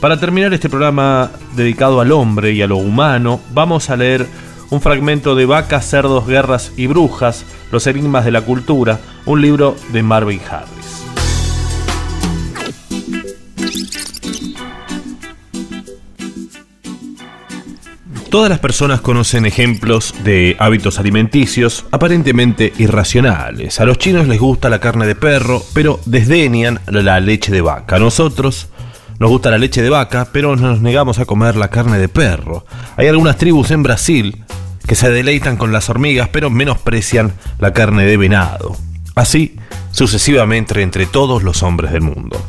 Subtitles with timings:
[0.00, 4.26] Para terminar este programa dedicado al hombre y a lo humano, vamos a leer
[4.70, 9.74] un fragmento de Vacas, Cerdos, Guerras y Brujas, Los Enigmas de la Cultura, un libro
[9.92, 11.02] de Marvin Harris.
[18.30, 23.80] Todas las personas conocen ejemplos de hábitos alimenticios aparentemente irracionales.
[23.80, 27.96] A los chinos les gusta la carne de perro, pero desdeñan la leche de vaca.
[27.96, 28.68] A nosotros
[29.18, 32.64] nos gusta la leche de vaca, pero nos negamos a comer la carne de perro.
[32.96, 34.44] Hay algunas tribus en Brasil
[34.86, 38.76] que se deleitan con las hormigas, pero menosprecian la carne de venado.
[39.14, 39.56] Así,
[39.90, 42.40] sucesivamente entre todos los hombres del mundo.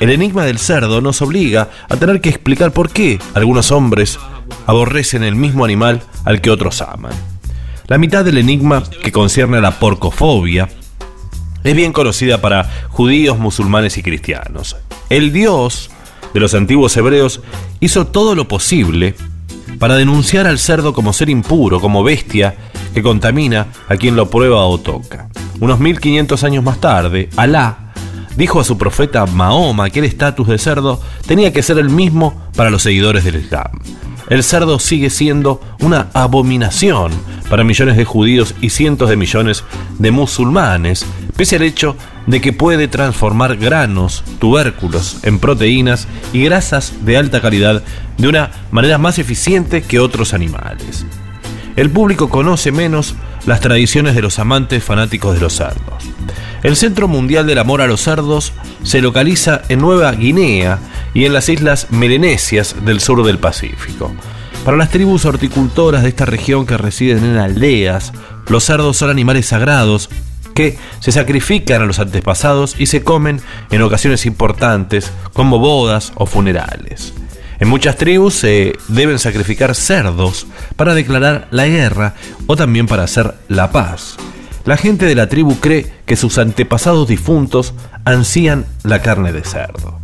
[0.00, 4.18] El enigma del cerdo nos obliga a tener que explicar por qué algunos hombres
[4.66, 7.12] aborrecen el mismo animal al que otros aman.
[7.86, 10.68] La mitad del enigma, que concierne a la porcofobia,
[11.64, 14.76] es bien conocida para judíos, musulmanes y cristianos.
[15.08, 15.90] El Dios
[16.32, 17.40] de los antiguos hebreos
[17.80, 19.14] hizo todo lo posible
[19.78, 22.56] para denunciar al cerdo como ser impuro, como bestia
[22.94, 25.28] que contamina a quien lo prueba o toca.
[25.60, 27.92] Unos 1500 años más tarde, Alá
[28.36, 32.48] dijo a su profeta Mahoma que el estatus de cerdo tenía que ser el mismo
[32.56, 33.70] para los seguidores del Islam
[34.32, 37.12] el cerdo sigue siendo una abominación
[37.50, 39.62] para millones de judíos y cientos de millones
[39.98, 41.04] de musulmanes,
[41.36, 47.40] pese al hecho de que puede transformar granos, tubérculos en proteínas y grasas de alta
[47.40, 47.82] calidad
[48.18, 51.04] de una manera más eficiente que otros animales.
[51.74, 53.14] El público conoce menos
[53.46, 56.04] las tradiciones de los amantes fanáticos de los cerdos.
[56.62, 58.52] El Centro Mundial del Amor a los Cerdos
[58.84, 60.78] se localiza en Nueva Guinea
[61.12, 64.14] y en las islas melenesias del sur del Pacífico.
[64.64, 68.12] Para las tribus horticultoras de esta región que residen en aldeas,
[68.46, 70.08] los cerdos son animales sagrados
[70.52, 76.26] que se sacrifican a los antepasados y se comen en ocasiones importantes como bodas o
[76.26, 77.12] funerales.
[77.58, 82.14] En muchas tribus se deben sacrificar cerdos para declarar la guerra
[82.46, 84.16] o también para hacer la paz.
[84.64, 87.74] La gente de la tribu cree que sus antepasados difuntos
[88.04, 90.00] ansían la carne de cerdo.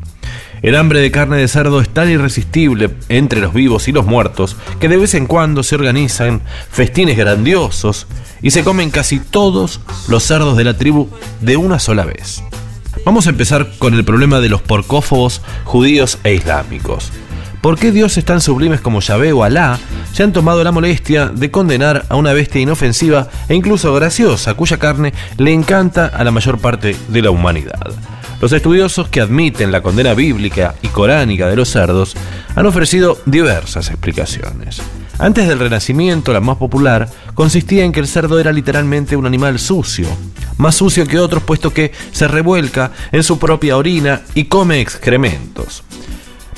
[0.62, 4.56] El hambre de carne de cerdo es tan irresistible entre los vivos y los muertos
[4.80, 8.08] que de vez en cuando se organizan festines grandiosos
[8.42, 11.08] y se comen casi todos los cerdos de la tribu
[11.40, 12.42] de una sola vez.
[13.04, 17.10] Vamos a empezar con el problema de los porcófobos judíos e islámicos.
[17.60, 19.78] ¿Por qué dioses tan sublimes como Yahvé o Alá
[20.12, 24.78] se han tomado la molestia de condenar a una bestia inofensiva e incluso graciosa cuya
[24.78, 27.92] carne le encanta a la mayor parte de la humanidad?
[28.40, 32.14] Los estudiosos que admiten la condena bíblica y coránica de los cerdos
[32.54, 34.80] han ofrecido diversas explicaciones.
[35.18, 39.58] Antes del Renacimiento, la más popular consistía en que el cerdo era literalmente un animal
[39.58, 40.06] sucio,
[40.58, 45.82] más sucio que otros puesto que se revuelca en su propia orina y come excrementos.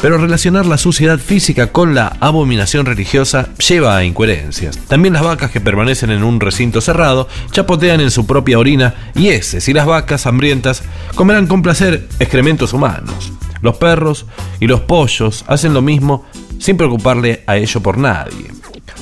[0.02, 4.76] Pero relacionar la suciedad física con la abominación religiosa lleva a incoherencias.
[4.88, 9.28] También las vacas que permanecen en un recinto cerrado chapotean en su propia orina y
[9.28, 10.82] heces, y las vacas hambrientas
[11.14, 13.32] comerán con placer excrementos humanos.
[13.62, 14.26] Los perros
[14.58, 16.24] y los pollos hacen lo mismo
[16.60, 18.46] sin preocuparle a ello por nadie.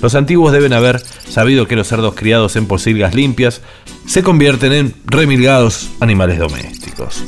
[0.01, 3.61] Los antiguos deben haber sabido que los cerdos criados en posilgas limpias
[4.07, 7.25] se convierten en remilgados animales domésticos.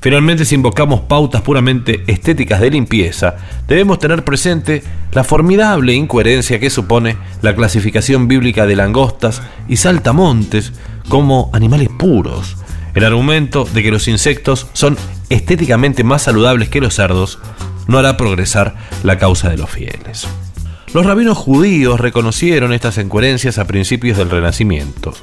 [0.00, 3.36] Finalmente, si invocamos pautas puramente estéticas de limpieza,
[3.68, 4.82] debemos tener presente
[5.12, 10.72] la formidable incoherencia que supone la clasificación bíblica de langostas y saltamontes
[11.08, 12.56] como animales puros.
[12.94, 14.98] El argumento de que los insectos son
[15.30, 17.38] estéticamente más saludables que los cerdos
[17.86, 20.26] no hará progresar la causa de los fieles.
[20.94, 25.14] Los rabinos judíos reconocieron estas incoherencias a principios del Renacimiento.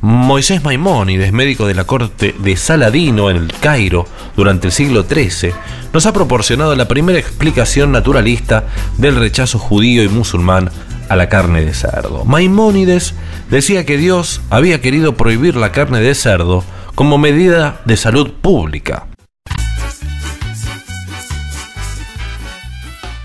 [0.00, 4.06] Moisés Maimónides, médico de la corte de Saladino en el Cairo
[4.36, 5.52] durante el siglo XIII,
[5.94, 8.64] nos ha proporcionado la primera explicación naturalista
[8.98, 10.70] del rechazo judío y musulmán
[11.08, 12.24] a la carne de cerdo.
[12.24, 13.14] Maimónides
[13.50, 19.06] decía que Dios había querido prohibir la carne de cerdo como medida de salud pública.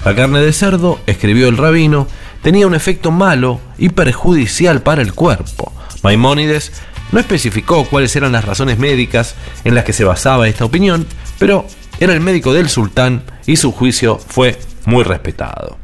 [0.05, 2.07] La carne de cerdo, escribió el rabino,
[2.41, 5.73] tenía un efecto malo y perjudicial para el cuerpo
[6.03, 6.71] Maimónides
[7.11, 11.05] no especificó cuáles eran las razones médicas en las que se basaba esta opinión,
[11.37, 11.65] pero
[11.99, 15.77] era el médico del sultán y su juicio fue muy respetado.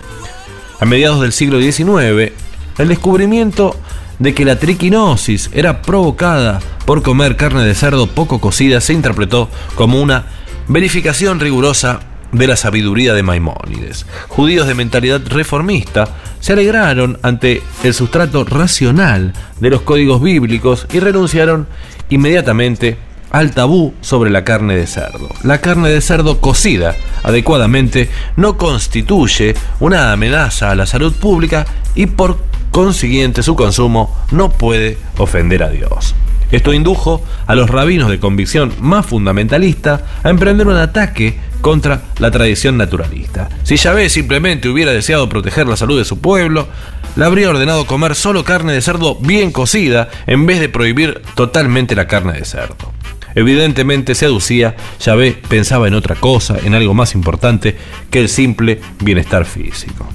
[0.79, 2.31] A mediados del siglo XIX,
[2.77, 3.75] el descubrimiento
[4.19, 9.50] de que la triquinosis era provocada por comer carne de cerdo poco cocida se interpretó
[9.75, 10.27] como una
[10.67, 12.00] verificación rigurosa
[12.35, 14.05] de la sabiduría de Maimónides.
[14.27, 16.09] Judíos de mentalidad reformista
[16.39, 21.67] se alegraron ante el sustrato racional de los códigos bíblicos y renunciaron
[22.09, 22.97] inmediatamente
[23.31, 25.29] al tabú sobre la carne de cerdo.
[25.43, 31.65] La carne de cerdo cocida adecuadamente no constituye una amenaza a la salud pública
[31.95, 32.38] y por
[32.71, 36.15] consiguiente su consumo no puede ofender a Dios.
[36.51, 42.29] Esto indujo a los rabinos de convicción más fundamentalista a emprender un ataque contra la
[42.29, 43.50] tradición naturalista.
[43.63, 46.67] Si Yahvé simplemente hubiera deseado proteger la salud de su pueblo,
[47.15, 51.95] le habría ordenado comer solo carne de cerdo bien cocida en vez de prohibir totalmente
[51.95, 52.94] la carne de cerdo.
[53.33, 57.75] Evidentemente se aducía, Yahvé pensaba en otra cosa, en algo más importante
[58.12, 60.07] que el simple bienestar físico.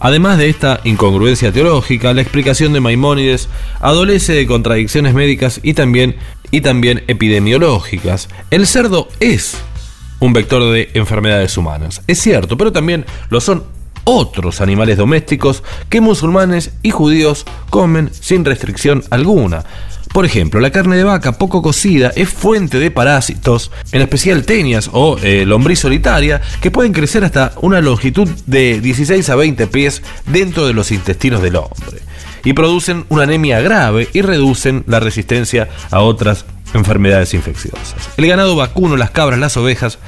[0.00, 3.48] Además de esta incongruencia teológica, la explicación de Maimónides
[3.80, 6.16] adolece de contradicciones médicas y también,
[6.50, 8.28] y también epidemiológicas.
[8.50, 9.58] El cerdo es
[10.20, 13.64] un vector de enfermedades humanas, es cierto, pero también lo son
[14.04, 19.64] otros animales domésticos que musulmanes y judíos comen sin restricción alguna.
[20.12, 24.88] Por ejemplo, la carne de vaca poco cocida es fuente de parásitos, en especial tenias
[24.92, 30.02] o eh, lombriz solitaria, que pueden crecer hasta una longitud de 16 a 20 pies
[30.26, 32.00] dentro de los intestinos del hombre.
[32.44, 36.46] Y producen una anemia grave y reducen la resistencia a otras
[36.76, 37.94] enfermedades infecciosas.
[38.16, 39.98] El ganado vacuno, las cabras, las ovejas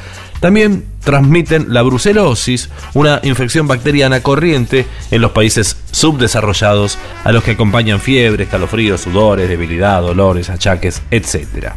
[0.41, 7.53] también transmiten la brucelosis, una infección bacteriana corriente en los países subdesarrollados a los que
[7.53, 11.73] acompañan fiebre, escalofríos, sudores, debilidad, dolores, achaques, etc.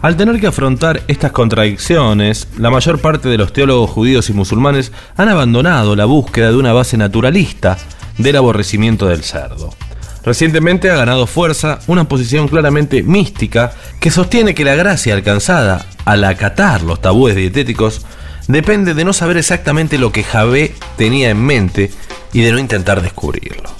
[0.00, 4.92] Al tener que afrontar estas contradicciones, la mayor parte de los teólogos judíos y musulmanes
[5.16, 7.76] han abandonado la búsqueda de una base naturalista
[8.16, 9.74] del aborrecimiento del cerdo.
[10.24, 16.24] Recientemente ha ganado fuerza una posición claramente mística que sostiene que la gracia alcanzada al
[16.24, 18.04] acatar los tabúes dietéticos
[18.48, 21.90] depende de no saber exactamente lo que Javé tenía en mente
[22.32, 23.70] y de no intentar descubrirlo.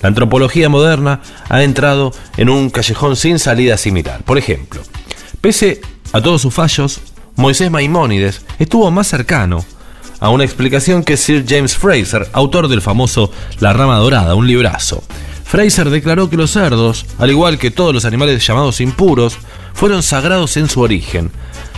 [0.00, 4.22] La antropología moderna ha entrado en un callejón sin salida similar.
[4.22, 4.80] Por ejemplo,
[5.40, 5.80] pese
[6.12, 7.00] a todos sus fallos,
[7.36, 9.64] Moisés Maimónides estuvo más cercano
[10.20, 13.30] a una explicación que Sir James Fraser, autor del famoso
[13.60, 15.02] La rama dorada, un librazo,
[15.48, 19.38] Fraser declaró que los cerdos, al igual que todos los animales llamados impuros,
[19.72, 21.30] fueron sagrados en su origen.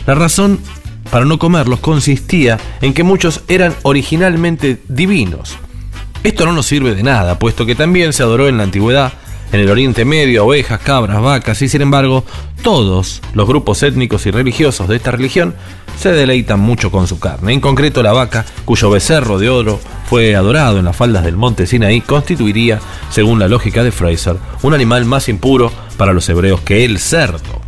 [0.08, 0.58] La razón
[1.08, 5.56] para no comerlos consistía en que muchos eran originalmente divinos.
[6.24, 9.12] Esto no nos sirve de nada, puesto que también se adoró en la antigüedad
[9.52, 12.24] en el Oriente Medio ovejas, cabras, vacas y sin embargo
[12.62, 15.54] todos los grupos étnicos y religiosos de esta religión
[15.98, 17.52] se deleitan mucho con su carne.
[17.52, 21.66] En concreto la vaca, cuyo becerro de oro fue adorado en las faldas del monte
[21.66, 22.80] Sinaí, constituiría,
[23.10, 27.59] según la lógica de Fraser, un animal más impuro para los hebreos que el cerdo.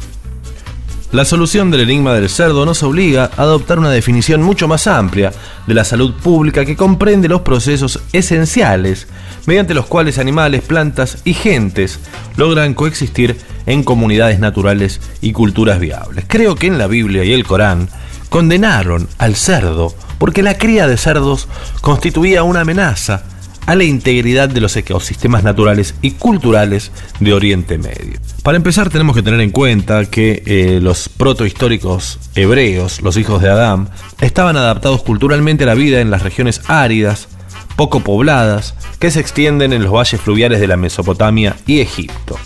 [1.12, 5.30] La solución del enigma del cerdo nos obliga a adoptar una definición mucho más amplia
[5.66, 9.08] de la salud pública que comprende los procesos esenciales
[9.44, 12.00] mediante los cuales animales, plantas y gentes
[12.38, 13.36] logran coexistir
[13.66, 16.24] en comunidades naturales y culturas viables.
[16.26, 17.90] Creo que en la Biblia y el Corán
[18.30, 21.46] condenaron al cerdo porque la cría de cerdos
[21.82, 23.22] constituía una amenaza
[23.66, 28.18] a la integridad de los ecosistemas naturales y culturales de Oriente Medio.
[28.42, 33.50] Para empezar tenemos que tener en cuenta que eh, los protohistóricos hebreos, los hijos de
[33.50, 33.88] Adán,
[34.20, 37.28] estaban adaptados culturalmente a la vida en las regiones áridas,
[37.76, 42.38] poco pobladas, que se extienden en los valles fluviales de la Mesopotamia y Egipto.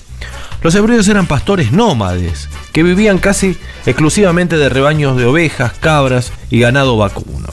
[0.62, 6.60] Los hebreos eran pastores nómades, que vivían casi exclusivamente de rebaños de ovejas, cabras y
[6.60, 7.45] ganado vacuno.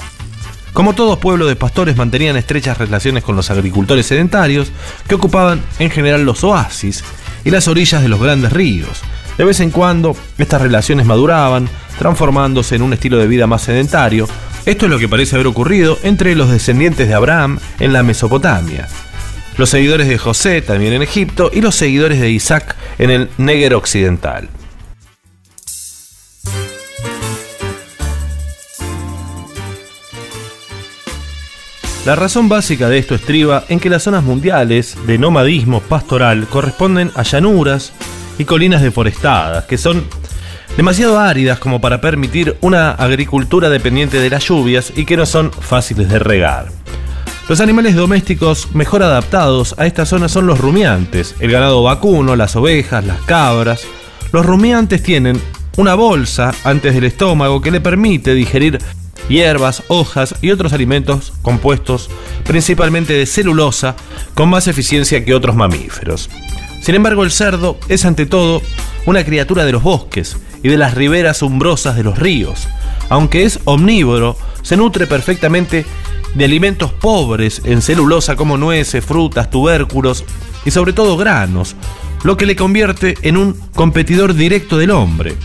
[0.73, 4.71] Como todos pueblos de pastores mantenían estrechas relaciones con los agricultores sedentarios,
[5.07, 7.03] que ocupaban en general los oasis
[7.45, 9.01] y las orillas de los grandes ríos.
[9.37, 14.27] De vez en cuando, estas relaciones maduraban, transformándose en un estilo de vida más sedentario.
[14.65, 18.87] Esto es lo que parece haber ocurrido entre los descendientes de Abraham en la Mesopotamia,
[19.57, 23.75] los seguidores de José también en Egipto y los seguidores de Isaac en el Neger
[23.75, 24.49] occidental.
[32.05, 37.11] La razón básica de esto estriba en que las zonas mundiales de nomadismo pastoral corresponden
[37.15, 37.93] a llanuras
[38.37, 40.03] y colinas deforestadas, que son
[40.75, 45.53] demasiado áridas como para permitir una agricultura dependiente de las lluvias y que no son
[45.53, 46.73] fáciles de regar.
[47.47, 52.57] Los animales domésticos mejor adaptados a esta zona son los rumiantes, el ganado vacuno, las
[52.57, 53.83] ovejas, las cabras.
[54.33, 55.39] Los rumiantes tienen
[55.77, 58.79] una bolsa antes del estómago que le permite digerir
[59.29, 62.09] hierbas, hojas y otros alimentos compuestos
[62.43, 63.95] principalmente de celulosa
[64.33, 66.29] con más eficiencia que otros mamíferos.
[66.81, 68.61] Sin embargo, el cerdo es ante todo
[69.05, 72.67] una criatura de los bosques y de las riberas umbrosas de los ríos.
[73.09, 75.85] Aunque es omnívoro, se nutre perfectamente
[76.33, 80.23] de alimentos pobres en celulosa como nueces, frutas, tubérculos
[80.65, 81.75] y sobre todo granos,
[82.23, 85.35] lo que le convierte en un competidor directo del hombre.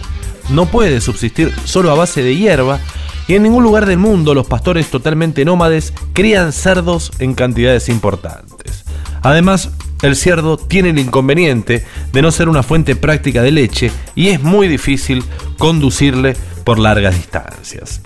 [0.51, 2.81] no puede subsistir solo a base de hierba
[3.29, 8.85] y en ningún lugar del mundo los pastores totalmente nómades crían cerdos en cantidades importantes.
[9.23, 9.71] Además,
[10.03, 14.43] el cerdo tiene el inconveniente de no ser una fuente práctica de leche y es
[14.43, 15.23] muy difícil
[15.59, 18.01] conducirle por largas distancias.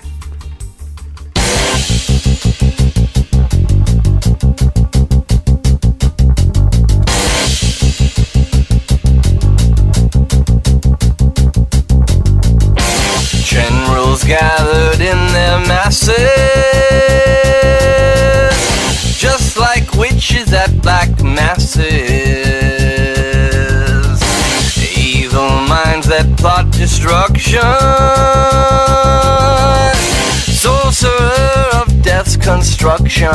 [32.83, 33.29] Death's construction.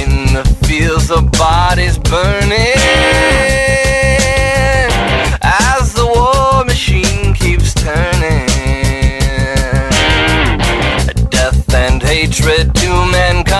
[0.00, 2.76] In the fields, the bodies burning.
[5.42, 8.46] As the war machine keeps turning,
[11.30, 13.56] death and hatred to mankind,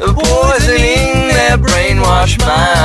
[0.00, 2.75] poisoning their brainwashed minds.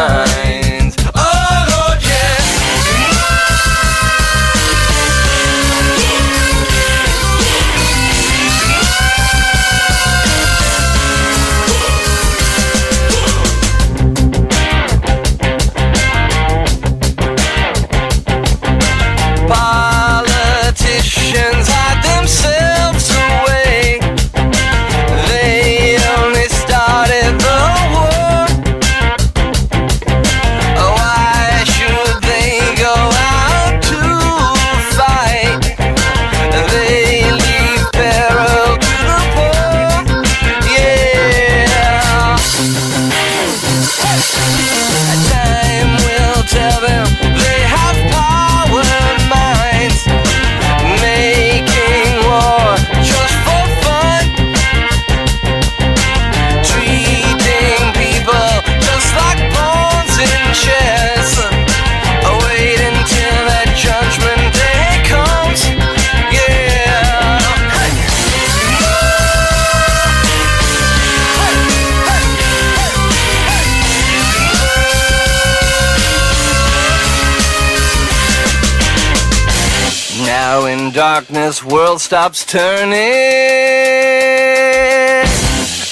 [80.94, 82.98] Darkness, world stops turning.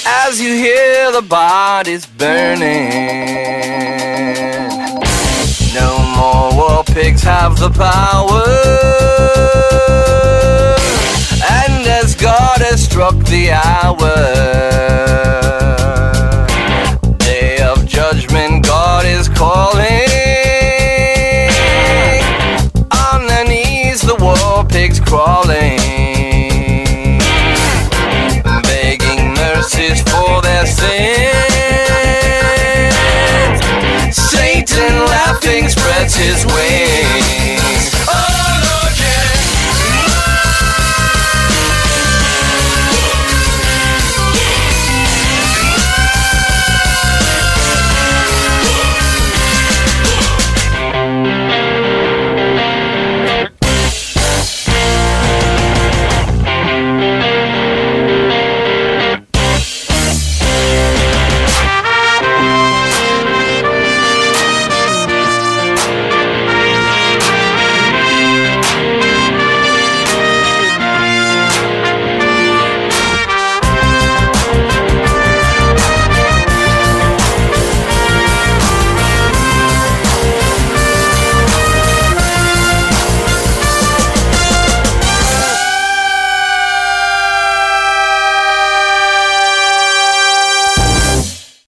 [0.06, 2.90] As you hear the bodies burning.
[5.74, 8.44] No more war pigs have the power,
[11.50, 14.79] and as God has struck the hour,